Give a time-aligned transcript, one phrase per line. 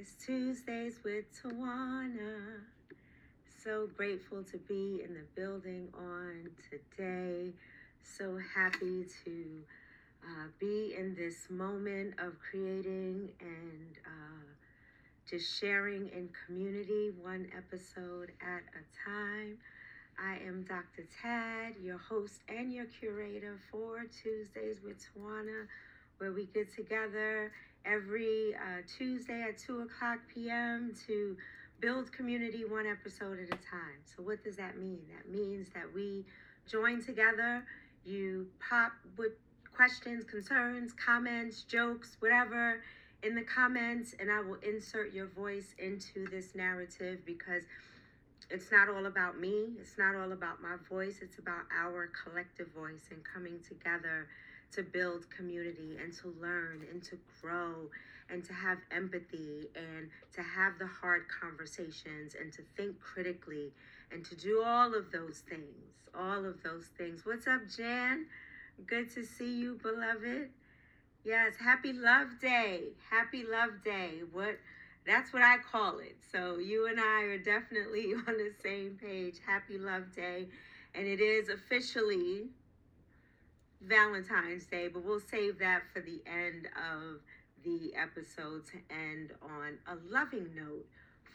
[0.00, 2.60] It's Tuesdays with Tawana.
[3.64, 7.52] So grateful to be in the building on today.
[8.04, 9.64] So happy to
[10.22, 14.46] uh, be in this moment of creating and uh,
[15.28, 19.58] just sharing in community, one episode at a time.
[20.16, 21.08] I am Dr.
[21.20, 25.66] Tad, your host and your curator for Tuesdays with Tawana
[26.18, 27.52] where we get together
[27.88, 30.94] every uh, Tuesday at 2 o'clock p.m.
[31.06, 31.36] to
[31.80, 33.98] build community one episode at a time.
[34.04, 35.00] So, what does that mean?
[35.16, 36.24] That means that we
[36.70, 37.64] join together,
[38.04, 39.32] you pop with
[39.74, 42.82] questions, concerns, comments, jokes, whatever
[43.22, 47.62] in the comments, and I will insert your voice into this narrative because
[48.50, 52.68] it's not all about me, it's not all about my voice, it's about our collective
[52.68, 54.28] voice and coming together
[54.72, 57.88] to build community and to learn and to grow
[58.30, 63.72] and to have empathy and to have the hard conversations and to think critically
[64.12, 65.64] and to do all of those things.
[66.18, 67.24] All of those things.
[67.24, 68.26] What's up, Jan?
[68.86, 70.48] Good to see you, beloved.
[71.24, 72.84] Yes, happy love day.
[73.10, 74.22] Happy love day.
[74.32, 74.58] What
[75.06, 76.16] that's what I call it.
[76.32, 79.36] So you and I are definitely on the same page.
[79.46, 80.48] Happy love day.
[80.94, 82.48] And it is officially
[83.80, 87.20] Valentine's Day, but we'll save that for the end of
[87.64, 90.86] the episode to end on a loving note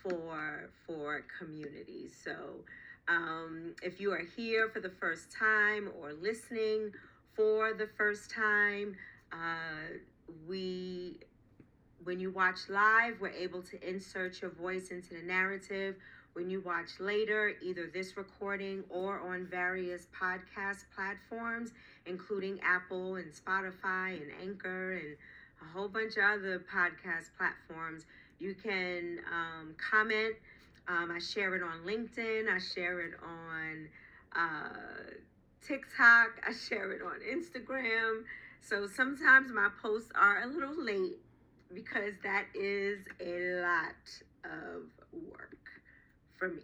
[0.01, 2.09] for for community.
[2.23, 2.35] So,
[3.07, 6.91] um, if you are here for the first time or listening
[7.35, 8.95] for the first time,
[9.31, 9.97] uh,
[10.47, 11.19] we
[12.03, 15.95] when you watch live, we're able to insert your voice into the narrative.
[16.33, 21.71] When you watch later, either this recording or on various podcast platforms,
[22.07, 25.15] including Apple and Spotify and Anchor and
[25.61, 28.05] a whole bunch of other podcast platforms.
[28.39, 30.35] You can um, comment.
[30.87, 32.49] Um, I share it on LinkedIn.
[32.49, 33.87] I share it on
[34.35, 35.13] uh,
[35.65, 36.41] TikTok.
[36.47, 38.23] I share it on Instagram.
[38.59, 41.19] So sometimes my posts are a little late
[41.73, 43.95] because that is a lot
[44.43, 44.83] of
[45.29, 45.57] work
[46.37, 46.63] for me.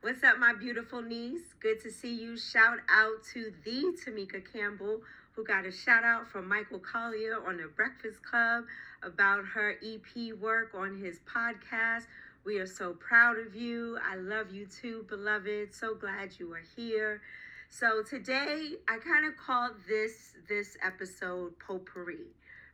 [0.00, 1.54] What's up, my beautiful niece?
[1.60, 2.36] Good to see you.
[2.36, 5.00] Shout out to the Tamika Campbell,
[5.34, 8.64] who got a shout out from Michael Collier on the Breakfast Club
[9.02, 12.06] about her EP work on his podcast.
[12.44, 13.98] We are so proud of you.
[14.04, 15.72] I love you too, beloved.
[15.72, 17.20] So glad you are here.
[17.70, 22.26] So today I kind of called this this episode potpourri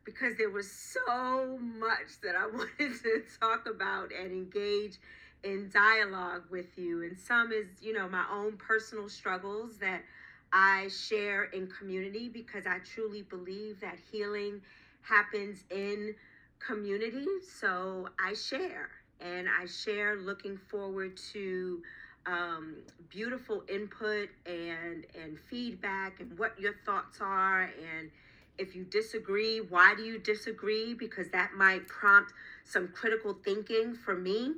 [0.04, 4.98] because there was so much that I wanted to talk about and engage
[5.44, 7.02] in dialogue with you.
[7.02, 10.02] And some is, you know, my own personal struggles that
[10.52, 14.60] I share in community because I truly believe that healing
[15.02, 16.14] happens in
[16.58, 17.26] community.
[17.60, 18.90] So I share
[19.20, 21.82] and I share looking forward to
[22.26, 22.76] um,
[23.08, 28.10] beautiful input and and feedback and what your thoughts are and
[28.58, 32.32] if you disagree why do you disagree because that might prompt
[32.64, 34.54] some critical thinking for me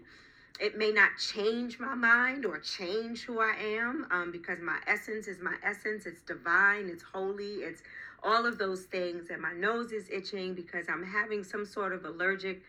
[0.61, 5.27] it may not change my mind or change who I am um, because my essence
[5.27, 6.05] is my essence.
[6.05, 7.83] It's divine, it's holy, it's
[8.23, 9.31] all of those things.
[9.31, 12.62] And my nose is itching because I'm having some sort of allergic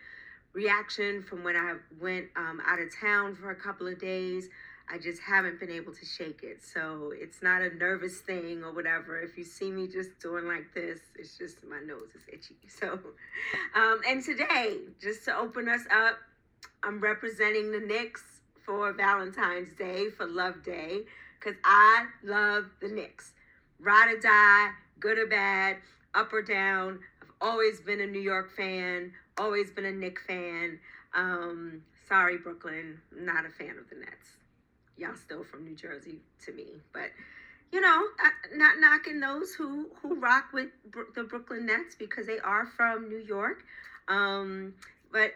[0.53, 4.47] reaction from when I went um, out of town for a couple of days.
[4.89, 6.63] I just haven't been able to shake it.
[6.63, 9.19] So it's not a nervous thing or whatever.
[9.19, 12.55] If you see me just doing like this, it's just my nose is itchy.
[12.69, 12.99] So,
[13.75, 16.17] um, and today, just to open us up,
[16.83, 18.23] I'm representing the Knicks
[18.65, 21.01] for Valentine's Day, for Love Day,
[21.39, 23.33] because I love the Knicks.
[23.79, 24.69] Ride or die,
[24.99, 25.77] good or bad,
[26.15, 26.99] up or down.
[27.21, 30.79] I've always been a New York fan, always been a Knick fan.
[31.13, 34.37] Um, sorry, Brooklyn, not a fan of the Nets.
[34.97, 37.11] Y'all still from New Jersey to me, but
[37.71, 38.03] you know,
[38.53, 40.67] not knocking those who who rock with
[41.15, 43.63] the Brooklyn Nets because they are from New York.
[44.07, 44.73] Um,
[45.11, 45.31] but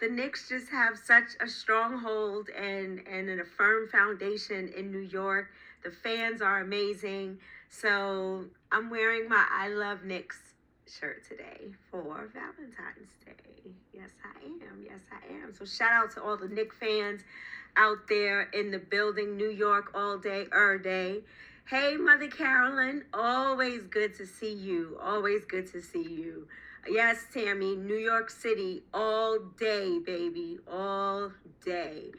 [0.00, 5.50] the Knicks just have such a stronghold and and a firm foundation in New York.
[5.84, 7.38] The fans are amazing.
[7.68, 10.38] So I'm wearing my I Love Knicks
[10.86, 13.72] shirt today for Valentine's Day.
[13.92, 14.84] Yes, I am.
[14.84, 15.54] Yes, I am.
[15.54, 17.22] So shout out to all the Knick fans
[17.76, 21.22] out there in the building, New York all day, er day.
[21.66, 24.98] Hey, Mother Carolyn, always good to see you.
[25.02, 26.46] Always good to see you.
[26.88, 31.32] Yes, Tammy, New York City all day, baby, all
[31.64, 32.10] day.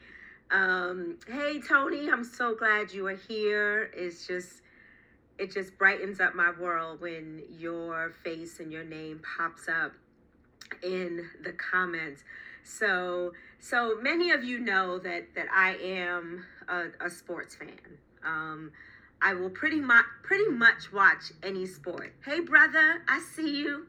[0.50, 3.92] Um, hey, Tony, I'm so glad you are here.
[3.96, 4.62] It's just
[5.38, 9.92] it just brightens up my world when your face and your name pops up
[10.82, 12.24] in the comments.
[12.64, 17.70] So, so many of you know that that I am a, a sports fan.
[18.26, 18.72] Um,
[19.22, 22.14] I will pretty much pretty much watch any sport.
[22.26, 23.88] Hey, brother, I see you.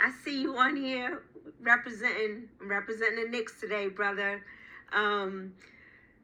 [0.00, 1.22] I see you on here
[1.60, 4.42] representing representing the Knicks today, brother.
[4.92, 5.54] Um,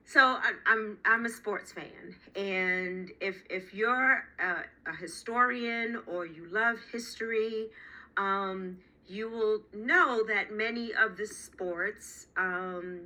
[0.05, 6.27] so I, I'm I'm a sports fan, and if if you're a, a historian or
[6.27, 7.69] you love history,
[8.17, 8.79] um,
[9.09, 12.27] you will know that many of the sports.
[12.37, 13.01] Um,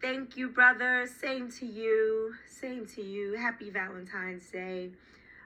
[0.00, 1.08] thank you, brother.
[1.20, 2.34] Same to you.
[2.48, 3.34] Same to you.
[3.34, 4.90] Happy Valentine's Day.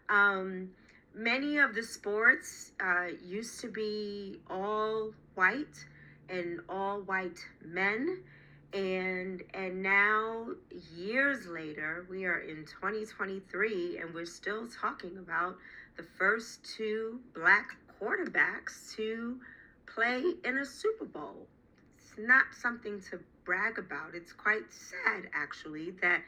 [0.09, 0.71] Um,
[1.15, 5.85] many of the sports uh, used to be all white
[6.29, 8.23] and all white men.
[8.75, 10.49] And and now
[10.95, 15.57] years later we are in 2023 and we're still talking about
[15.97, 19.39] the first two black quarterbacks to
[19.87, 21.47] play in a super bowl.
[21.99, 24.15] It's not something to brag about.
[24.15, 26.21] It's quite sad actually that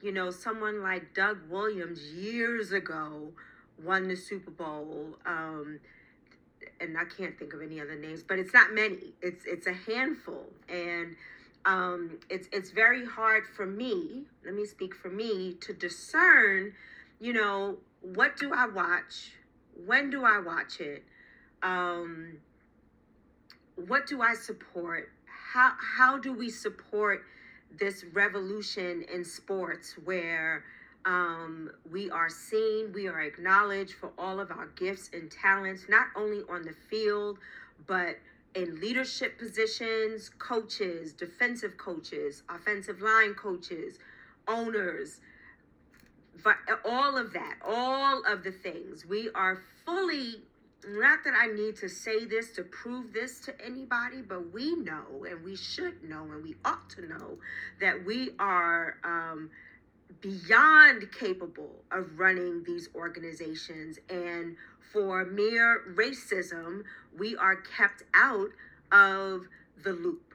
[0.00, 3.32] you know someone like doug williams years ago
[3.84, 5.78] won the super bowl um,
[6.80, 9.72] and i can't think of any other names but it's not many it's it's a
[9.72, 11.16] handful and
[11.68, 14.24] um, it's it's very hard for me.
[14.44, 16.72] Let me speak for me to discern.
[17.20, 19.32] You know, what do I watch?
[19.86, 21.04] When do I watch it?
[21.62, 22.38] Um,
[23.86, 25.10] what do I support?
[25.52, 27.24] How how do we support
[27.78, 30.64] this revolution in sports where
[31.08, 36.08] um, we are seen, we are acknowledged for all of our gifts and talents, not
[36.14, 37.38] only on the field,
[37.86, 38.18] but
[38.54, 43.98] in leadership positions, coaches, defensive coaches, offensive line coaches,
[44.46, 45.20] owners,
[46.84, 49.06] all of that, all of the things.
[49.06, 50.42] We are fully,
[50.86, 55.24] not that I need to say this to prove this to anybody, but we know
[55.26, 57.38] and we should know and we ought to know
[57.80, 59.48] that we are um,
[60.20, 64.56] beyond capable of running these organizations and
[64.92, 66.82] for mere racism,
[67.16, 68.50] we are kept out
[68.90, 69.46] of
[69.82, 70.34] the loop.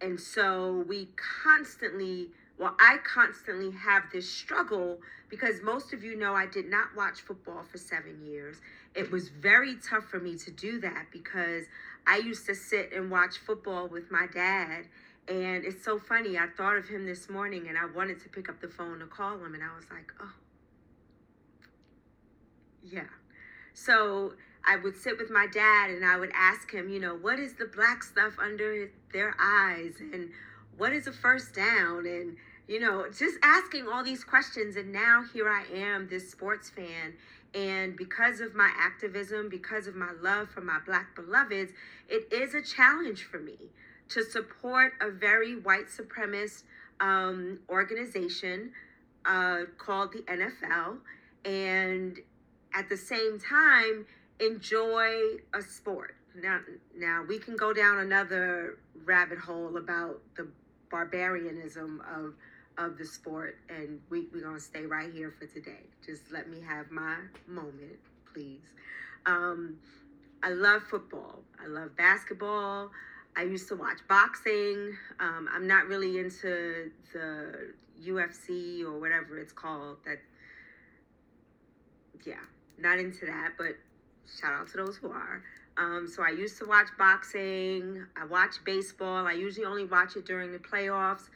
[0.00, 1.08] And so we
[1.42, 2.28] constantly,
[2.58, 7.22] well, I constantly have this struggle because most of you know I did not watch
[7.22, 8.60] football for seven years.
[8.94, 11.64] It was very tough for me to do that because
[12.06, 14.86] I used to sit and watch football with my dad.
[15.28, 16.38] And it's so funny.
[16.38, 19.06] I thought of him this morning and I wanted to pick up the phone to
[19.06, 19.54] call him.
[19.54, 20.32] And I was like, oh,
[22.82, 23.08] yeah
[23.76, 24.32] so
[24.66, 27.54] I would sit with my dad and I would ask him, you know, what is
[27.54, 30.30] the black stuff under their eyes and
[30.78, 35.22] what is a first down and you know, just asking all these questions and now
[35.32, 37.14] here I am this sports fan
[37.54, 41.72] and because of my activism, because of my love for my black beloveds,
[42.08, 43.70] it is a challenge for me
[44.10, 46.62] to support a very white supremacist
[47.00, 48.72] um, organization
[49.24, 50.98] uh, called the NFL.
[51.44, 52.18] And
[52.74, 54.06] at the same time
[54.40, 55.12] enjoy
[55.54, 56.14] a sport.
[56.34, 56.60] Now,
[56.96, 60.48] now we can go down another rabbit hole about the
[60.90, 62.34] barbarianism of
[62.78, 65.80] of the sport, and we we're gonna stay right here for today.
[66.04, 67.98] Just let me have my moment,
[68.32, 68.60] please.
[69.24, 69.76] Um,
[70.42, 71.40] I love football.
[71.62, 72.90] I love basketball.
[73.36, 74.96] I used to watch boxing.
[75.20, 79.98] Um, I'm not really into the UFC or whatever it's called.
[80.06, 80.18] That,
[82.24, 82.34] yeah,
[82.78, 83.76] not into that, but
[84.40, 85.42] shout out to those who are.
[85.76, 88.06] Um, so I used to watch boxing.
[88.20, 89.26] I watch baseball.
[89.26, 91.28] I usually only watch it during the playoffs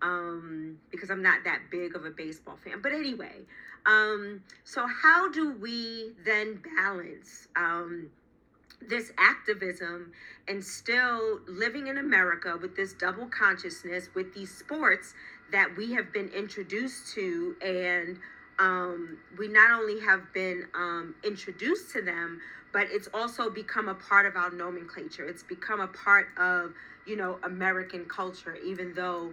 [0.00, 2.80] um, because I'm not that big of a baseball fan.
[2.80, 3.34] But anyway,
[3.84, 8.10] um, so how do we then balance um,
[8.86, 10.12] this activism
[10.46, 15.14] and still living in America with this double consciousness with these sports
[15.50, 18.18] that we have been introduced to and
[18.58, 22.40] um, we not only have been um, introduced to them,
[22.72, 25.26] but it's also become a part of our nomenclature.
[25.26, 26.72] It's become a part of,
[27.06, 29.32] you know, American culture, even though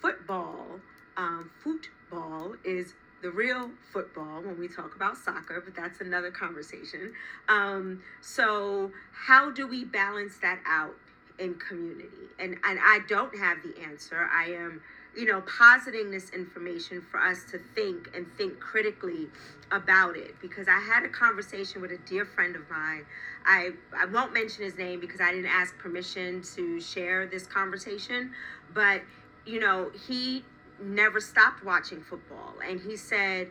[0.00, 0.80] football,
[1.16, 7.12] um, football is the real football when we talk about soccer, but that's another conversation.
[7.48, 10.96] Um, so, how do we balance that out
[11.38, 12.08] in community?
[12.38, 14.28] And, and I don't have the answer.
[14.32, 14.82] I am
[15.16, 19.28] you know, positing this information for us to think and think critically
[19.70, 20.34] about it.
[20.40, 23.04] Because I had a conversation with a dear friend of mine.
[23.44, 28.32] I, I won't mention his name because I didn't ask permission to share this conversation,
[28.72, 29.02] but,
[29.44, 30.44] you know, he
[30.80, 32.54] never stopped watching football.
[32.66, 33.48] And he said,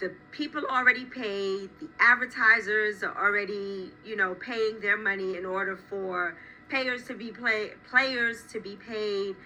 [0.00, 5.76] the people already paid, the advertisers are already, you know, paying their money in order
[5.76, 6.36] for
[6.68, 9.36] payers to be play players to be paid.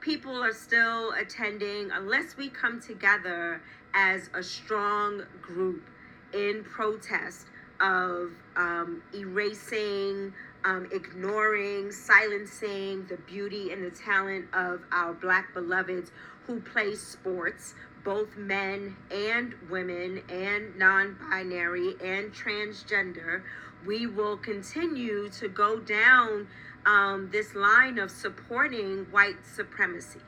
[0.00, 3.60] People are still attending unless we come together
[3.94, 5.82] as a strong group
[6.32, 7.46] in protest
[7.80, 10.32] of um, erasing,
[10.64, 16.10] um, ignoring, silencing the beauty and the talent of our black beloveds
[16.48, 23.42] who play sports, both men and women, and non binary and transgender.
[23.86, 26.48] We will continue to go down
[26.86, 30.20] um, this line of supporting white supremacy.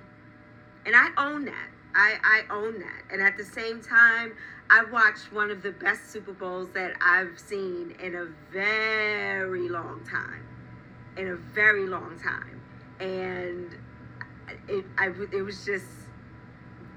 [0.87, 1.69] And I own that.
[1.95, 3.03] I, I own that.
[3.11, 4.35] And at the same time,
[4.69, 10.05] I watched one of the best Super Bowls that I've seen in a very long
[10.05, 10.47] time.
[11.17, 12.61] In a very long time.
[13.01, 13.75] And
[14.69, 15.87] it, I, it was just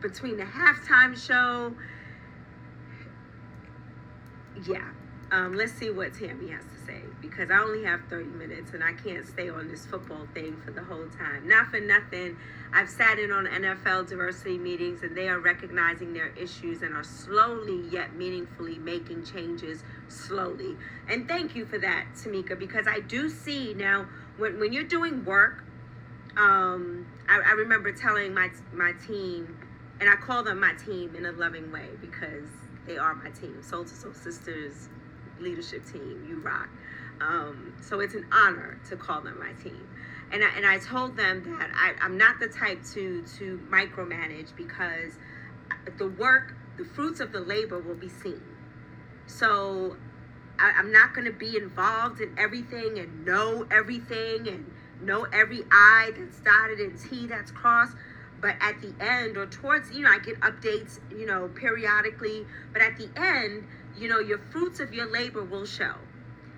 [0.04, 1.74] between the halftime show.
[4.68, 4.88] Yeah.
[5.32, 8.84] Um, let's see what Tammy has to say because I only have 30 minutes and
[8.84, 11.48] I can't stay on this football thing for the whole time.
[11.48, 12.38] Not for nothing.
[12.72, 17.04] I've sat in on NFL diversity meetings and they are recognizing their issues and are
[17.04, 20.78] slowly yet meaningfully making changes slowly.
[21.10, 24.06] And thank you for that, Tamika, because I do see now
[24.38, 25.64] when, when you're doing work,
[26.38, 29.58] um, I, I remember telling my, my team,
[30.00, 32.48] and I call them my team in a loving way because
[32.86, 34.90] they are my team, Soul to Soul Sisters
[35.40, 36.26] leadership team.
[36.28, 36.70] You rock.
[37.22, 39.88] Um, so it's an honor to call them my team.
[40.32, 44.56] And I, and I told them that I, I'm not the type to to micromanage
[44.56, 45.14] because
[45.98, 48.42] the work, the fruits of the labor will be seen.
[49.28, 49.96] So
[50.60, 54.72] I, I'm not going to be involved in everything and know everything and
[55.02, 57.96] know every I that's dotted and T that's crossed.
[58.44, 62.46] But at the end, or towards, you know, I get updates, you know, periodically.
[62.74, 63.66] But at the end,
[63.98, 65.94] you know, your fruits of your labor will show.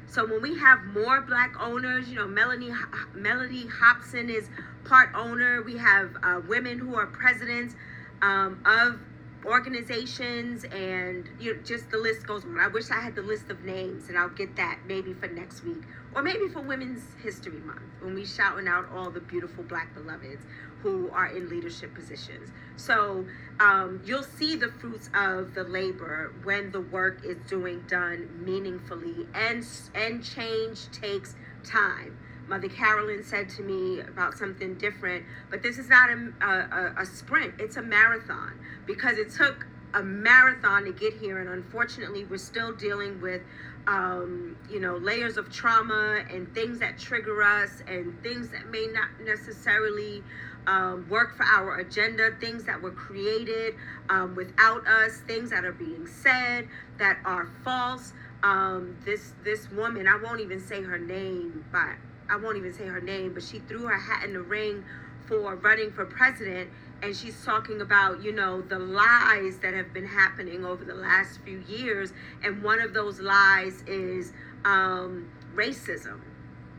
[0.07, 2.71] So when we have more black owners, you know, Melanie
[3.15, 4.49] Mellody Hobson is
[4.83, 5.61] part owner.
[5.61, 7.75] We have uh, women who are presidents
[8.23, 8.99] um, of
[9.45, 12.59] organizations, and you know, just the list goes on.
[12.59, 15.63] I wish I had the list of names, and I'll get that maybe for next
[15.63, 15.83] week,
[16.13, 20.45] or maybe for Women's History Month when we shouting out all the beautiful black beloveds
[20.81, 22.51] who are in leadership positions.
[22.75, 23.25] So
[23.59, 29.27] um, you'll see the fruits of the labor when the work is doing done meaningfully,
[29.33, 32.17] and and change takes time.
[32.47, 37.05] Mother Carolyn said to me about something different, but this is not a, a, a
[37.05, 42.37] sprint, it's a marathon because it took a marathon to get here, and unfortunately, we're
[42.37, 43.41] still dealing with,
[43.87, 48.87] um, you know, layers of trauma and things that trigger us, and things that may
[48.91, 50.21] not necessarily
[50.67, 53.75] um, work for our agenda, things that were created
[54.09, 58.11] um, without us, things that are being said that are false.
[58.43, 61.95] Um, this this woman, I won't even say her name, but
[62.29, 64.83] I won't even say her name, but she threw her hat in the ring
[65.27, 66.69] for running for president
[67.01, 71.39] and she's talking about you know the lies that have been happening over the last
[71.43, 72.13] few years
[72.43, 76.21] and one of those lies is um, racism.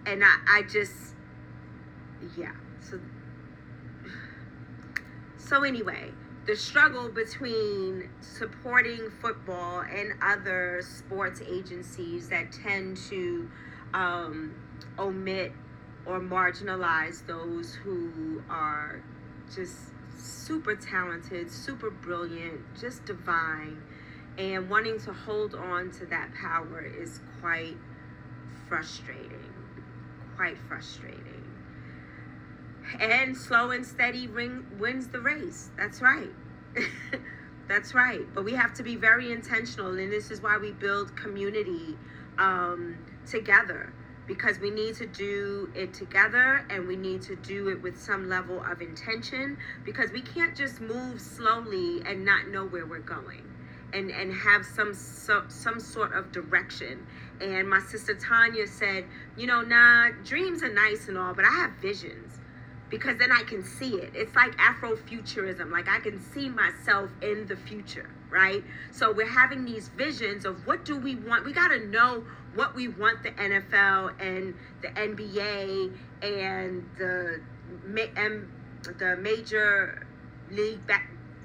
[0.06, 1.14] And I, I just
[2.36, 3.00] yeah so
[5.36, 6.10] so anyway
[6.46, 13.50] the struggle between supporting football and other sports agencies that tend to
[13.92, 14.54] um,
[14.98, 15.52] omit
[16.06, 19.02] or marginalize those who are
[19.54, 19.76] just
[20.16, 23.82] super talented, super brilliant, just divine.
[24.38, 27.76] And wanting to hold on to that power is quite
[28.68, 29.52] frustrating.
[30.36, 31.22] Quite frustrating.
[33.00, 35.70] And slow and steady ring, wins the race.
[35.76, 36.30] That's right.
[37.68, 38.22] That's right.
[38.34, 39.98] But we have to be very intentional.
[39.98, 41.96] And this is why we build community
[42.38, 43.92] um, together
[44.26, 48.28] because we need to do it together and we need to do it with some
[48.28, 53.42] level of intention because we can't just move slowly and not know where we're going
[53.92, 57.06] and and have some so, some sort of direction.
[57.40, 59.04] And my sister Tanya said
[59.36, 62.35] you know nah dreams are nice and all but I have visions
[62.90, 64.12] because then I can see it.
[64.14, 65.70] It's like Afrofuturism.
[65.70, 68.62] Like I can see myself in the future, right?
[68.92, 71.44] So we're having these visions of what do we want.
[71.44, 72.24] We got to know
[72.54, 77.40] what we want the NFL and the NBA and the
[78.98, 80.06] the major
[80.50, 80.78] league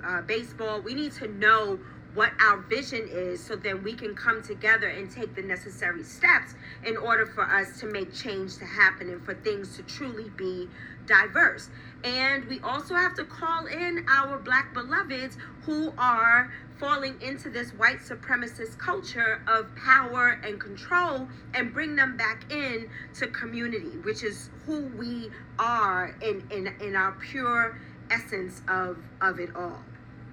[0.06, 0.82] uh, baseball.
[0.82, 1.80] We need to know
[2.13, 6.53] what our vision is so then we can come together and take the necessary steps
[6.86, 10.68] in order for us to make change to happen and for things to truly be
[11.06, 11.70] diverse.
[12.03, 17.70] And we also have to call in our black beloveds who are falling into this
[17.72, 22.89] white supremacist culture of power and control and bring them back in
[23.20, 29.39] to community, which is who we are in, in, in our pure essence of, of
[29.39, 29.80] it all.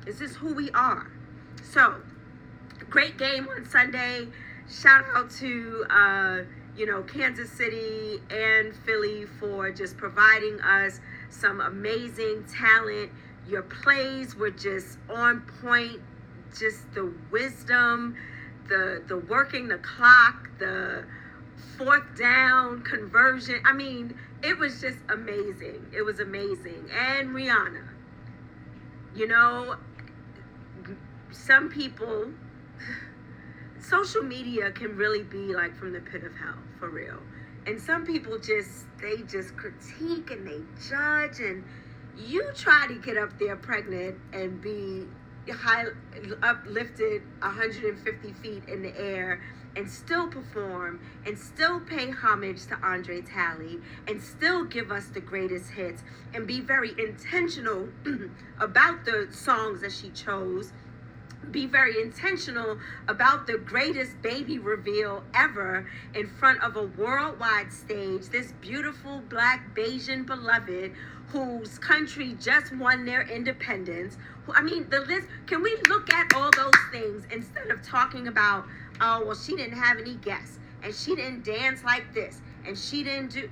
[0.06, 1.12] This is who we are.
[1.70, 1.96] So,
[2.88, 4.28] great game on Sunday.
[4.70, 6.38] Shout out to uh,
[6.74, 13.10] you know Kansas City and Philly for just providing us some amazing talent.
[13.46, 16.00] Your plays were just on point.
[16.58, 18.16] Just the wisdom,
[18.68, 21.04] the the working the clock, the
[21.76, 23.60] fourth down conversion.
[23.66, 25.84] I mean, it was just amazing.
[25.94, 26.88] It was amazing.
[26.98, 27.88] And Rihanna,
[29.14, 29.76] you know,
[31.30, 32.30] some people
[33.80, 37.18] social media can really be like from the pit of hell for real.
[37.66, 41.64] And some people just they just critique and they judge and
[42.16, 45.04] you try to get up there pregnant and be
[45.52, 45.84] high
[46.42, 49.40] uplifted 150 feet in the air
[49.76, 55.20] and still perform and still pay homage to Andre Talley and still give us the
[55.20, 56.02] greatest hits
[56.34, 57.88] and be very intentional
[58.60, 60.72] about the songs that she chose
[61.52, 68.28] be very intentional about the greatest baby reveal ever in front of a worldwide stage.
[68.28, 70.92] This beautiful black Bajan beloved
[71.28, 74.16] whose country just won their independence.
[74.50, 78.64] I mean, the list, can we look at all those things instead of talking about,
[79.00, 83.02] oh, well, she didn't have any guests and she didn't dance like this and she
[83.02, 83.50] didn't do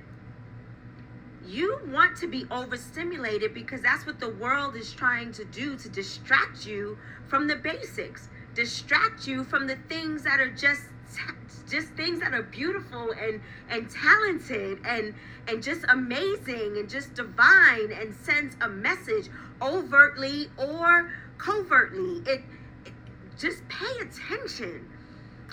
[1.47, 5.89] you want to be overstimulated because that's what the world is trying to do to
[5.89, 10.81] distract you from the basics distract you from the things that are just
[11.69, 15.13] just things that are beautiful and and talented and
[15.47, 19.29] and just amazing and just divine and sends a message
[19.61, 22.21] overtly or covertly.
[22.25, 22.41] It,
[22.85, 22.93] it
[23.37, 24.89] just pay attention.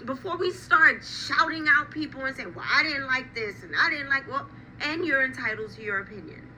[0.04, 3.88] Before we start shouting out people and saying well i didn't like this and i
[3.88, 4.48] didn't like well
[4.80, 6.50] and you're entitled to your opinion.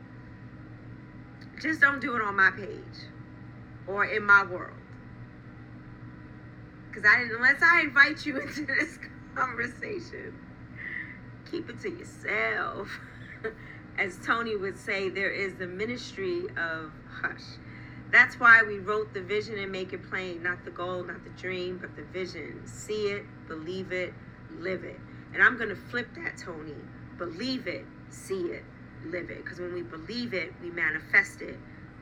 [1.61, 3.09] Just don't do it on my page
[3.87, 4.77] or in my world.
[6.89, 8.99] Because I unless I invite you into this
[9.35, 10.35] conversation,
[11.51, 12.89] keep it to yourself.
[13.99, 17.59] As Tony would say, there is the ministry of hush.
[18.11, 21.31] That's why we wrote the vision and make it plain, not the goal, not the
[21.31, 22.63] dream, but the vision.
[22.67, 24.13] See it, believe it,
[24.59, 25.01] live it.
[25.33, 26.75] And I'm going to flip that, Tony.
[27.19, 28.65] Believe it, see it,
[29.05, 29.45] live it.
[29.45, 31.59] Because when we believe it, we manifest it.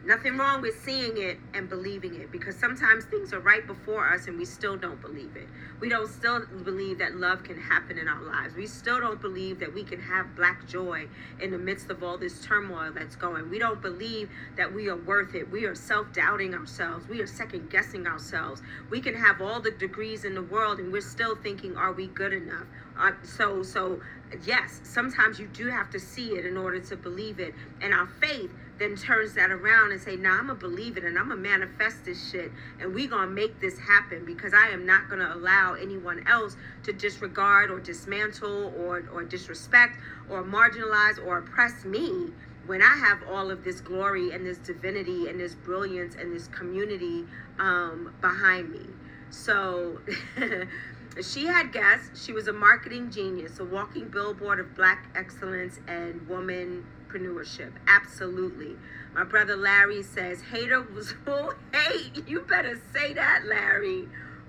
[0.07, 4.27] Nothing wrong with seeing it and believing it because sometimes things are right before us
[4.27, 5.49] and we still don't believe it.
[5.81, 8.55] We don't still believe that love can happen in our lives.
[8.55, 11.07] We still don't believe that we can have black joy
[11.41, 13.49] in the midst of all this turmoil that's going.
[13.49, 15.51] We don't believe that we are worth it.
[15.51, 17.09] We are self doubting ourselves.
[17.09, 18.61] We are second guessing ourselves.
[18.91, 22.09] We can have all the degrees in the world and we're still thinking, are we
[22.09, 22.67] good enough?
[22.99, 24.01] Uh, so, so
[24.45, 27.55] yes, sometimes you do have to see it in order to believe it.
[27.81, 31.19] And our faith then turns that around and say, nah, I'm gonna believe it and
[31.19, 35.09] I'm gonna manifest this shit and we gonna make this happen because I am not
[35.09, 39.97] gonna allow anyone else to disregard or dismantle or, or disrespect
[40.29, 42.31] or marginalize or oppress me
[42.67, 46.49] when I have all of this glory and this divinity and this brilliance and this
[46.49, 47.25] community
[47.59, 48.87] um, behind me.
[49.31, 50.01] So
[51.23, 52.25] she had guests.
[52.25, 57.73] She was a marketing genius, a walking billboard of black excellence and womanpreneurship.
[57.87, 58.77] Absolutely.
[59.15, 62.27] My brother Larry says, hater was full hate.
[62.27, 64.09] You better say that, Larry.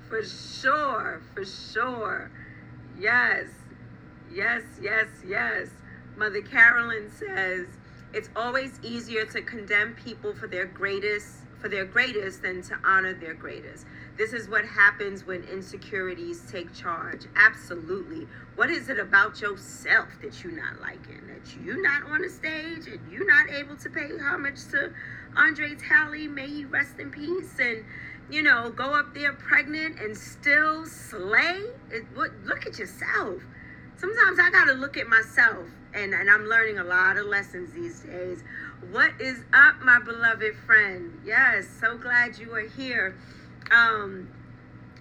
[0.10, 1.21] For sure.
[1.34, 2.32] For sure.
[2.99, 3.45] Yes.
[4.32, 5.69] Yes, yes, yes.
[6.17, 7.67] Mother Carolyn says,
[8.13, 13.13] it's always easier to condemn people for their greatest for their greatest than to honor
[13.13, 13.87] their greatest.
[14.17, 17.25] This is what happens when insecurities take charge.
[17.35, 18.27] Absolutely.
[18.55, 21.21] What is it about yourself that you're not liking?
[21.27, 24.93] That you're not on the stage and you're not able to pay homage to
[25.35, 26.27] Andre Talley?
[26.27, 27.57] May he rest in peace.
[27.59, 27.83] And,
[28.29, 31.63] you know, go up there pregnant and still slay?
[31.89, 33.41] It, what, look at yourself.
[33.97, 35.65] Sometimes I got to look at myself,
[35.95, 38.43] and, and I'm learning a lot of lessons these days.
[38.91, 41.19] What is up, my beloved friend?
[41.25, 43.15] Yes, so glad you are here
[43.71, 44.29] um,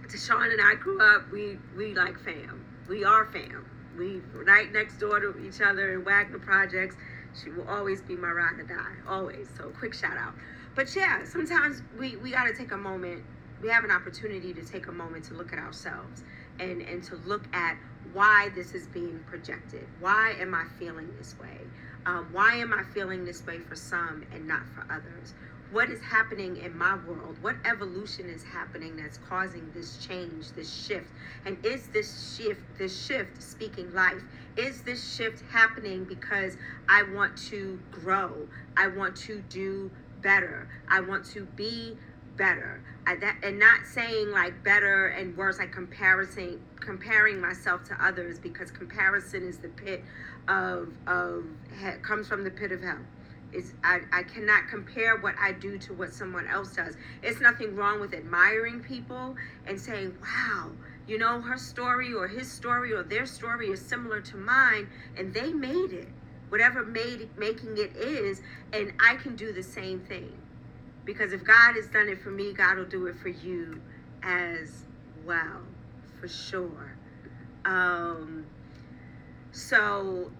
[0.07, 1.31] Deshaun and I grew up.
[1.31, 2.65] We we like fam.
[2.89, 3.67] We are fam.
[3.99, 6.97] We right next door to each other in Wagner Projects.
[7.43, 8.97] She will always be my ride or die.
[9.09, 9.49] Always.
[9.57, 10.35] So quick shout out.
[10.75, 13.25] But yeah, sometimes we we got to take a moment
[13.63, 16.23] we have an opportunity to take a moment to look at ourselves
[16.59, 17.77] and and to look at
[18.15, 19.87] why this is being projected.
[20.01, 21.59] Why am I feeling this way?
[22.07, 25.35] Um, why am I feeling this way for some and not for others?
[25.73, 27.37] What is happening in my world?
[27.41, 31.11] What evolution is happening that's causing this change, this shift?
[31.45, 34.23] And is this shift, this shift speaking life?
[34.57, 36.57] Is this shift happening because
[36.89, 38.47] I want to grow?
[38.77, 39.91] I want to do
[40.23, 40.69] better.
[40.89, 41.97] I want to be
[42.37, 42.83] better.
[43.07, 48.39] I, that, and not saying like better and worse, like comparison, comparing myself to others
[48.39, 50.03] because comparison is the pit
[50.49, 51.45] of of
[52.03, 52.99] comes from the pit of hell.
[53.53, 56.97] Is I, I cannot compare what I do to what someone else does.
[57.23, 60.71] It's nothing wrong with admiring people and saying, wow,
[61.07, 65.33] you know, her story or his story or their story is similar to mine and
[65.33, 66.09] they made it.
[66.49, 68.43] Whatever made making it is,
[68.73, 70.33] and I can do the same thing
[71.05, 73.81] because if God has done it for me, God will do it for you
[74.23, 74.85] as
[75.25, 75.63] well,
[76.21, 76.97] for sure.
[77.65, 78.47] Um,
[79.53, 80.31] so,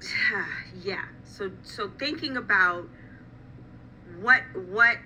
[0.82, 1.04] yeah.
[1.24, 2.88] So, so thinking about
[4.20, 4.98] what what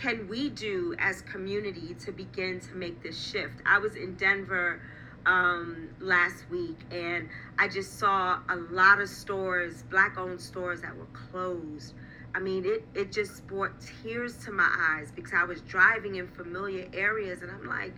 [0.00, 3.54] can we do as community to begin to make this shift?
[3.66, 4.80] I was in Denver
[5.26, 10.96] um, last week and I just saw a lot of stores, black owned stores that
[10.96, 11.94] were closed
[12.34, 16.28] I mean, it, it just brought tears to my eyes because I was driving in
[16.28, 17.94] familiar areas and I'm like,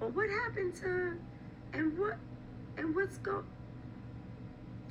[0.00, 1.16] well, what happened to,
[1.72, 2.16] and what,
[2.76, 3.44] and what's go?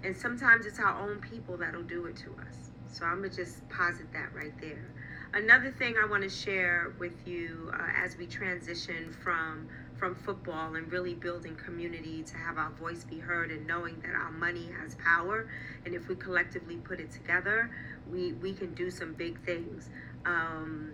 [0.03, 2.71] And sometimes it's our own people that'll do it to us.
[2.91, 4.89] So I'm gonna just posit that right there.
[5.33, 9.69] Another thing I want to share with you uh, as we transition from
[10.01, 14.15] from football and really building community to have our voice be heard and knowing that
[14.15, 15.47] our money has power.
[15.85, 17.69] And if we collectively put it together
[18.09, 19.89] we we can do some big things.
[20.25, 20.91] Um,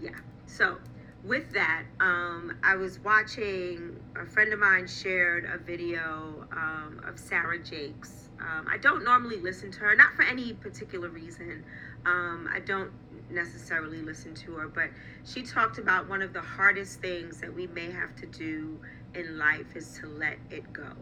[0.00, 0.10] yeah.
[0.46, 0.78] So
[1.24, 7.18] with that um, i was watching a friend of mine shared a video um, of
[7.18, 8.28] sarah jakes.
[8.38, 11.64] Um, i don't normally listen to her not for any particular reason.
[12.04, 12.92] Um, i don't
[13.30, 14.90] necessarily listen to her, but
[15.24, 18.80] she talked about one of the hardest things that we may have to do
[19.14, 20.92] in life is to let it go.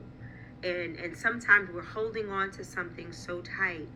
[0.62, 3.88] And and sometimes we're holding on to something so tight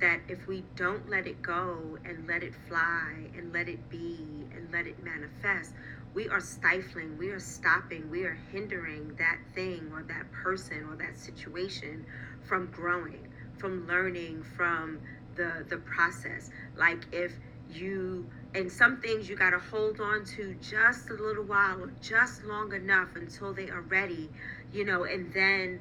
[0.00, 4.46] that if we don't let it go and let it fly and let it be
[4.54, 5.72] and let it manifest,
[6.14, 10.96] we are stifling, we are stopping, we are hindering that thing or that person or
[10.96, 12.06] that situation
[12.46, 15.00] from growing, from learning from
[15.34, 16.50] the the process.
[16.76, 17.38] Like if
[17.70, 21.92] you and some things you got to hold on to just a little while or
[22.00, 24.30] just long enough until they are ready
[24.72, 25.80] you know and then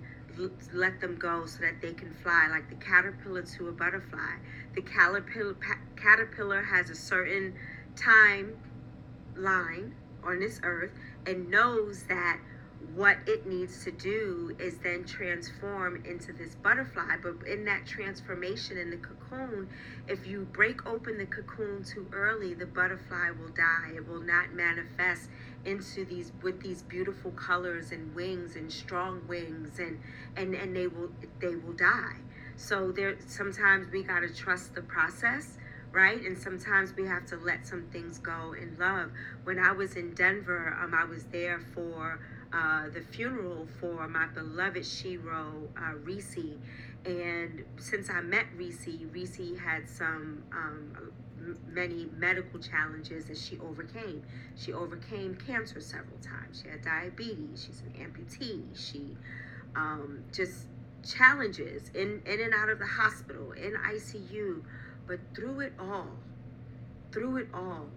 [0.73, 4.35] let them go so that they can fly like the caterpillar to a butterfly.
[4.73, 5.55] The caterpillar
[5.95, 7.55] caterpillar has a certain
[7.95, 8.57] time
[9.35, 10.91] line on this earth
[11.25, 12.39] and knows that
[12.93, 17.17] what it needs to do is then transform into this butterfly.
[17.21, 19.69] But in that transformation in the cocoon,
[20.07, 23.93] if you break open the cocoon too early, the butterfly will die.
[23.95, 25.29] It will not manifest
[25.65, 29.99] into these with these beautiful colors and wings and strong wings and
[30.35, 32.17] and and they will they will die.
[32.55, 35.57] So there sometimes we got to trust the process
[35.95, 36.21] right?
[36.21, 39.11] And sometimes we have to let some things go in love.
[39.45, 42.19] When I was in Denver, um, I was there for
[42.53, 46.37] uh, the funeral for my beloved Shiro uh, Reese.
[47.05, 51.11] And since I met Reese, Reese had some um,
[51.67, 54.23] many medical challenges that she overcame.
[54.55, 56.61] She overcame cancer several times.
[56.63, 57.65] She had diabetes.
[57.65, 58.63] She's an amputee.
[58.73, 59.15] She
[59.75, 60.67] um, just
[61.05, 64.63] challenges in, in and out of the hospital, in ICU.
[65.07, 66.17] But through it all,
[67.11, 67.87] through it all,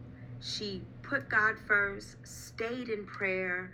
[0.41, 3.73] she put God first, stayed in prayer,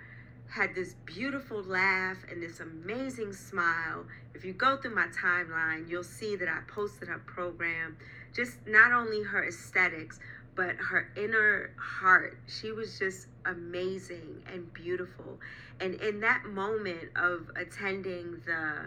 [0.55, 4.07] had this beautiful laugh and this amazing smile.
[4.35, 7.97] If you go through my timeline, you'll see that I posted her program,
[8.33, 10.21] just not only her aesthetics,
[10.55, 12.38] but her inner heart.
[12.47, 15.40] She was just amazing and beautiful.
[15.81, 18.87] And in that moment of attending the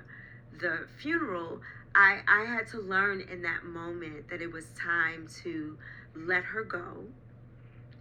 [0.60, 1.62] the funeral,
[1.94, 5.78] I, I had to learn in that moment that it was time to
[6.16, 7.04] let her go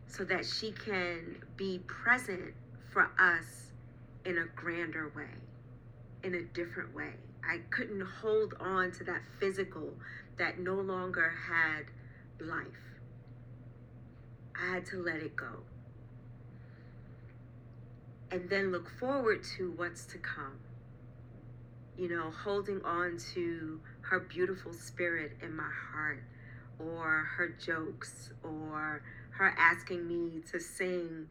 [0.07, 2.55] so that she can be present
[2.97, 3.73] for us
[4.25, 5.29] in a grander way,
[6.25, 7.13] in a different way.
[7.45, 9.93] I couldn't hold on to that physical
[10.39, 11.85] that no longer had
[12.41, 12.65] life.
[14.59, 15.65] I had to let it go.
[18.31, 20.59] And then look forward to what's to come.
[21.99, 23.79] You know, holding on to
[24.09, 26.23] her beautiful spirit in my heart,
[26.79, 31.29] or her jokes or her asking me to sing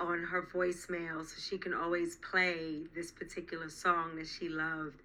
[0.00, 5.00] on her voicemail so she can always play this particular song that she loved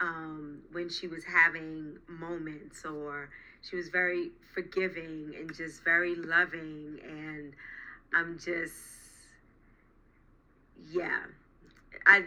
[0.00, 3.30] um, when she was having moments or
[3.62, 6.98] she was very forgiving and just very loving.
[7.04, 7.54] And
[8.14, 8.72] i'm just
[10.90, 11.20] yeah.
[12.06, 12.24] I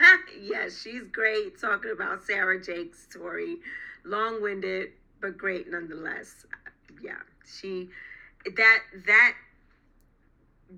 [0.40, 3.56] yeah she's great talking about sarah jake's story.
[4.04, 6.44] Long-winded but great nonetheless.
[7.02, 7.14] Yeah
[7.46, 7.88] she
[8.56, 9.34] that that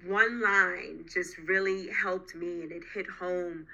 [0.07, 3.67] one line just really helped me and it hit home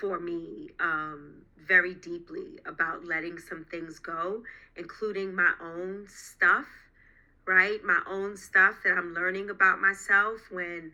[0.00, 4.42] for me um, very deeply about letting some things go,
[4.76, 6.66] including my own stuff,
[7.46, 7.82] right?
[7.84, 10.92] My own stuff that I'm learning about myself when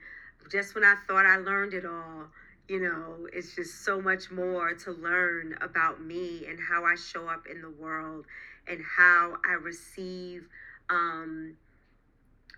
[0.51, 2.27] just when I thought I learned it all,
[2.69, 7.29] you know, it's just so much more to learn about me and how I show
[7.29, 8.27] up in the world
[8.69, 10.49] and how I receive
[10.91, 11.57] um,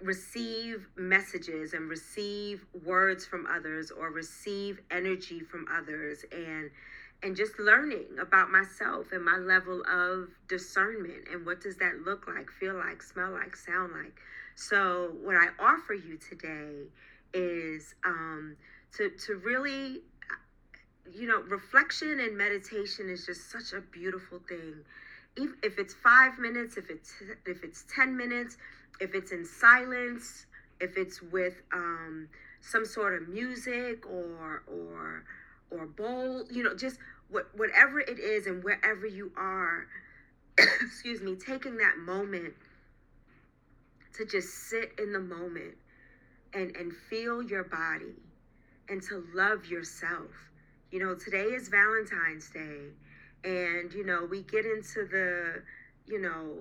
[0.00, 6.70] receive messages and receive words from others or receive energy from others and
[7.24, 12.28] and just learning about myself and my level of discernment and what does that look
[12.28, 14.20] like feel like smell like sound like.
[14.54, 16.86] So what i offer you today
[17.34, 18.56] is um,
[18.96, 20.02] to to really
[21.12, 24.74] you know reflection and meditation is just such a beautiful thing.
[25.36, 27.12] If it's five minutes if it's
[27.46, 28.56] if it's 10 minutes
[29.00, 30.46] if it's in silence,
[30.80, 32.28] if it's with um,
[32.60, 35.24] some sort of music or or
[35.70, 36.98] or bowl, you know, just
[37.30, 39.86] what whatever it is and wherever you are,
[40.58, 42.54] excuse me, taking that moment
[44.14, 45.76] to just sit in the moment
[46.54, 48.14] and and feel your body
[48.88, 50.30] and to love yourself.
[50.90, 52.92] You know, today is Valentine's Day
[53.44, 55.62] and you know, we get into the,
[56.06, 56.54] you know,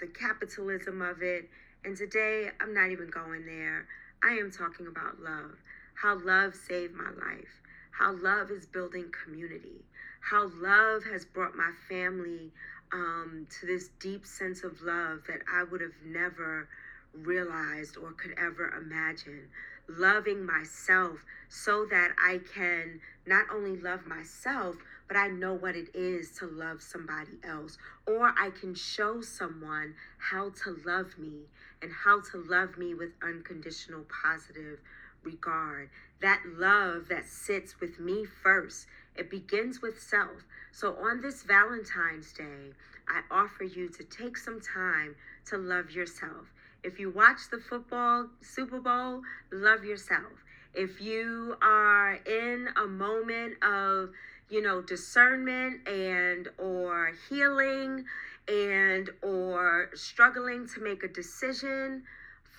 [0.00, 1.48] the capitalism of it.
[1.84, 3.86] And today, I'm not even going there.
[4.22, 5.56] I am talking about love,
[5.94, 9.84] how love saved my life, how love is building community,
[10.20, 12.50] how love has brought my family
[12.92, 16.68] um, to this deep sense of love that I would have never
[17.14, 19.48] realized or could ever imagine.
[19.88, 24.76] Loving myself so that I can not only love myself,
[25.10, 27.76] but I know what it is to love somebody else.
[28.06, 31.48] Or I can show someone how to love me
[31.82, 34.78] and how to love me with unconditional positive
[35.24, 35.90] regard.
[36.22, 38.86] That love that sits with me first.
[39.16, 40.44] It begins with self.
[40.70, 42.70] So on this Valentine's Day,
[43.08, 46.46] I offer you to take some time to love yourself.
[46.84, 50.44] If you watch the football Super Bowl, love yourself.
[50.72, 54.10] If you are in a moment of
[54.50, 58.04] you know discernment and or healing
[58.48, 62.02] and or struggling to make a decision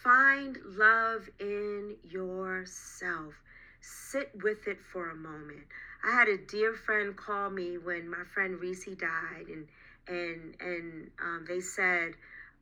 [0.03, 3.35] find love in yourself.
[3.81, 5.65] Sit with it for a moment.
[6.03, 9.67] I had a dear friend call me when my friend reese died and
[10.07, 12.13] and and um, they said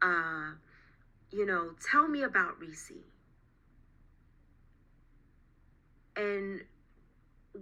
[0.02, 0.52] uh,
[1.32, 2.92] you know tell me about reese.
[6.16, 6.62] And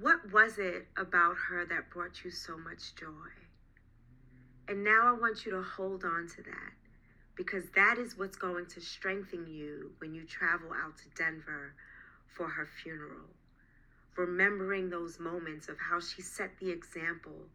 [0.02, 3.32] what was it about her that brought you so much joy?
[4.68, 6.74] And now I want you to hold on to that
[7.36, 11.74] because that is what's going to strengthen you when you travel out to Denver
[12.28, 13.30] for her funeral.
[14.18, 17.48] Remembering those moments of how she set the example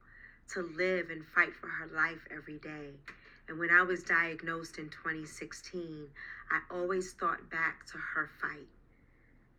[0.52, 2.90] to live and fight for her life every day.
[3.48, 6.09] And when I was diagnosed in 2016,
[6.50, 8.68] I always thought back to her fight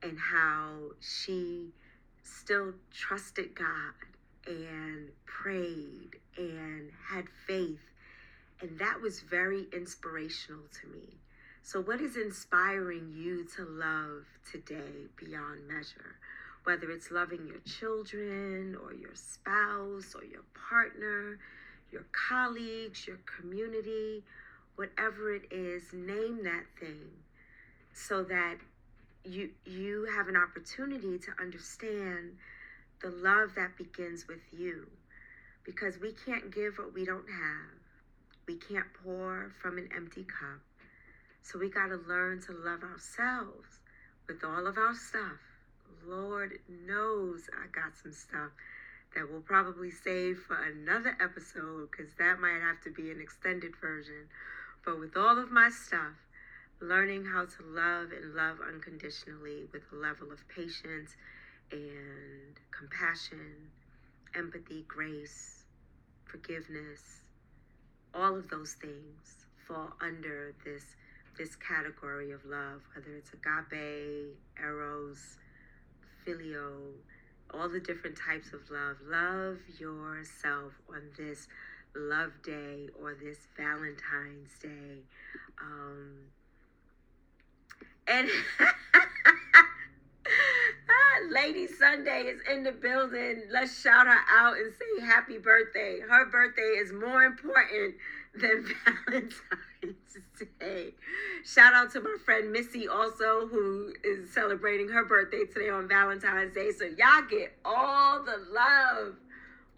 [0.02, 1.72] and how she
[2.24, 3.94] still trusted God
[4.48, 7.80] and prayed and had faith.
[8.62, 11.18] And that was very inspirational to me.
[11.62, 16.18] So, what is inspiring you to love today beyond measure?
[16.64, 21.40] Whether it's loving your children or your spouse or your partner,
[21.92, 24.24] your colleagues, your community,
[24.76, 27.12] whatever it is, name that thing
[27.94, 28.58] so that
[29.26, 32.38] you you have an opportunity to understand
[33.02, 34.88] the love that begins with you.
[35.66, 37.80] Because we can't give what we don't have.
[38.48, 40.60] We can't pour from an empty cup.
[41.42, 43.80] So we got to learn to love ourselves
[44.28, 45.40] with all of our stuff.
[46.06, 48.52] Lord knows i got some stuff
[49.16, 53.74] that we'll probably save for another episode because that might have to be an extended
[53.80, 54.28] version.
[54.84, 56.16] But with all of my stuff
[56.84, 61.16] learning how to love and love unconditionally with a level of patience
[61.72, 63.72] and compassion,
[64.36, 65.64] empathy, grace,
[66.26, 67.22] forgiveness,
[68.14, 70.84] all of those things, fall under this
[71.38, 75.38] this category of love, whether it's agape, eros,
[76.24, 76.92] phileo,
[77.52, 78.98] all the different types of love.
[79.08, 81.48] Love yourself on this
[81.96, 85.02] love day or this Valentine's Day.
[85.60, 86.20] Um,
[88.08, 88.30] and
[91.32, 93.44] Lady Sunday is in the building.
[93.52, 96.00] Let's shout her out and say happy birthday.
[96.08, 97.96] Her birthday is more important
[98.36, 98.66] than
[99.08, 99.96] Valentine's
[100.60, 100.94] Day.
[101.46, 106.54] Shout out to my friend Missy also, who is celebrating her birthday today on Valentine's
[106.54, 106.72] Day.
[106.72, 109.16] So y'all get all the love,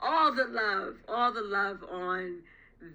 [0.02, 2.42] all the love, all the love on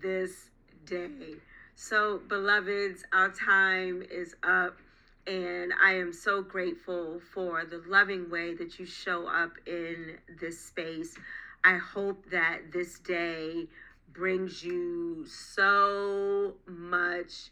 [0.03, 0.51] this
[0.87, 1.35] day.
[1.75, 4.77] So, beloveds, our time is up.
[5.26, 10.59] And I am so grateful for the loving way that you show up in this
[10.59, 11.16] space.
[11.62, 13.66] I hope that this day
[14.12, 17.50] brings you so much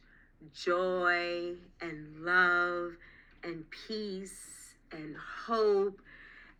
[0.55, 2.93] joy and love
[3.45, 6.01] and peace and hope.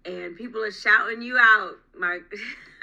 [0.05, 2.21] And people are shouting you out my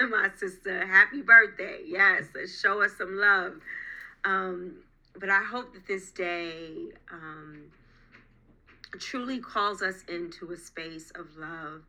[0.00, 0.86] my sister.
[0.86, 1.80] Happy birthday.
[1.86, 2.24] Yes
[2.60, 3.54] show us some love.
[4.24, 4.78] Um,
[5.18, 7.62] but i hope that this day um,
[8.98, 11.82] truly calls us into a space of love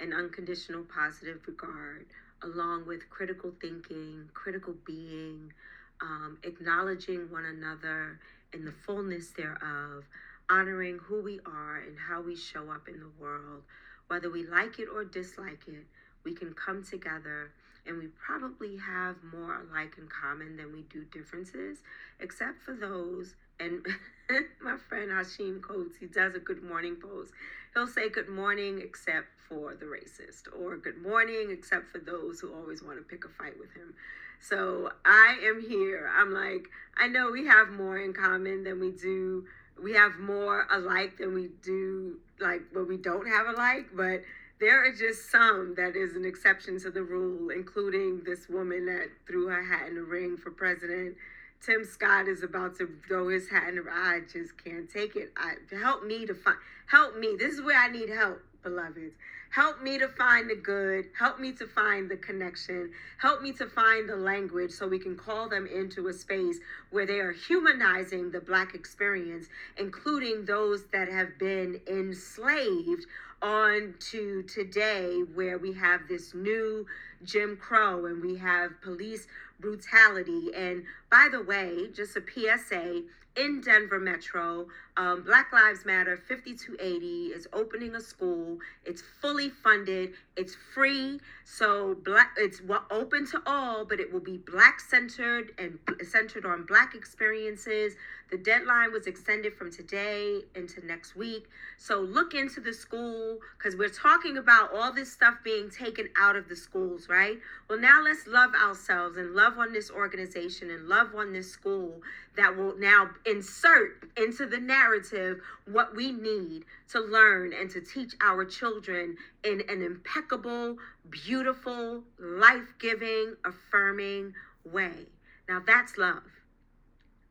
[0.00, 2.06] and unconditional positive regard,
[2.42, 5.52] along with critical thinking, critical being,
[6.00, 8.18] um, acknowledging one another
[8.52, 10.04] in the fullness thereof,
[10.50, 13.62] honoring who we are and how we show up in the world.
[14.08, 15.86] Whether we like it or dislike it,
[16.24, 17.50] we can come together
[17.86, 21.78] and we probably have more alike in common than we do differences,
[22.20, 23.34] except for those.
[23.60, 23.86] And
[24.62, 27.32] my friend Hashim Coates, he does a good morning post.
[27.74, 32.52] He'll say good morning except for the racist, or good morning except for those who
[32.54, 33.94] always want to pick a fight with him.
[34.40, 36.10] So I am here.
[36.14, 39.46] I'm like, I know we have more in common than we do.
[39.82, 44.22] We have more alike than we do, like, what we don't have alike, but
[44.60, 49.08] there are just some that is an exception to the rule, including this woman that
[49.26, 51.16] threw her hat in the ring for president.
[51.64, 55.32] Tim Scott is about to throw his hat in the I just can't take it.
[55.36, 57.36] I help me to find help me.
[57.38, 59.14] This is where I need help, beloveds.
[59.48, 61.06] Help me to find the good.
[61.18, 62.90] Help me to find the connection.
[63.18, 66.58] Help me to find the language so we can call them into a space
[66.90, 69.46] where they are humanizing the Black experience,
[69.78, 73.06] including those that have been enslaved
[73.40, 76.84] on to today where we have this new
[77.24, 79.26] Jim Crow and we have police
[79.60, 80.50] brutality.
[80.54, 83.02] And by the way, just a PSA
[83.36, 84.66] in Denver Metro.
[84.96, 88.58] Um, Black Lives Matter 5280 is opening a school.
[88.84, 90.12] It's fully funded.
[90.36, 91.20] It's free.
[91.44, 96.64] So black it's open to all, but it will be black centered and centered on
[96.64, 97.94] black experiences.
[98.30, 101.48] The deadline was extended from today into next week.
[101.76, 106.36] So look into the school because we're talking about all this stuff being taken out
[106.36, 107.38] of the schools, right?
[107.68, 112.00] Well, now let's love ourselves and love on this organization and love on this school
[112.36, 118.14] that will now insert into the narrative what we need to learn and to teach
[118.20, 120.76] our children in an impeccable,
[121.10, 125.06] beautiful, life giving, affirming way.
[125.48, 126.24] Now that's love.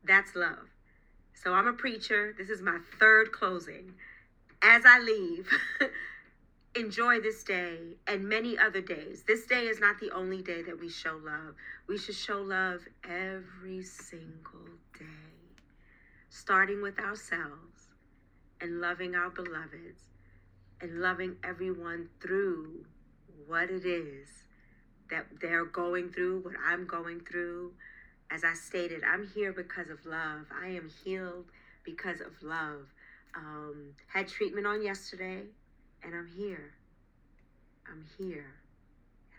[0.04, 0.68] That's love.
[1.34, 2.34] So I'm a preacher.
[2.36, 3.94] This is my third closing.
[4.62, 5.48] As I leave,
[6.76, 9.22] enjoy this day and many other days.
[9.26, 11.54] This day is not the only day that we show love.
[11.88, 14.68] We should show love every single
[14.98, 15.04] day,
[16.30, 17.88] starting with ourselves
[18.60, 20.02] and loving our beloveds
[20.80, 22.84] and loving everyone through
[23.46, 24.28] what it is
[25.10, 27.72] that they're going through, what I'm going through.
[28.30, 30.46] As I stated, I'm here because of love.
[30.60, 31.44] I am healed
[31.84, 32.86] because of love.
[33.36, 35.42] Um, had treatment on yesterday
[36.04, 36.74] and I'm here.
[37.90, 38.54] I'm here.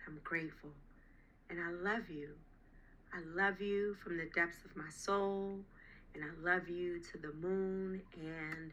[0.05, 0.71] And I'm grateful.
[1.49, 2.29] And I love you.
[3.13, 5.59] I love you from the depths of my soul.
[6.13, 8.71] And I love you to the moon and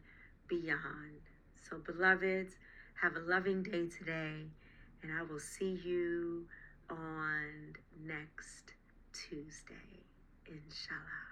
[0.48, 1.20] beyond.
[1.68, 2.54] So, beloveds,
[3.00, 4.46] have a loving day today.
[5.02, 6.46] And I will see you
[6.88, 7.74] on
[8.06, 8.74] next
[9.12, 9.74] Tuesday.
[10.46, 11.31] Inshallah.